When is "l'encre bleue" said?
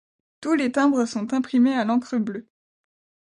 1.85-2.47